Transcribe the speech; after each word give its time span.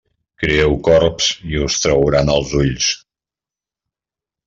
Crieu 0.43 0.73
corbs 0.87 1.27
i 1.51 1.61
us 1.67 1.79
trauran 1.85 2.35
els 2.39 2.57
ulls. 2.65 2.91